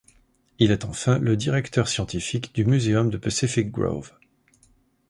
[0.57, 4.11] Il est enfin le directeur scientifique du muséum de Pacific Grove.